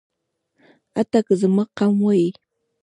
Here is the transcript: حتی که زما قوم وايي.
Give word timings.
حتی 0.95 1.19
که 1.27 1.33
زما 1.41 1.63
قوم 1.77 1.97
وايي. 2.05 2.29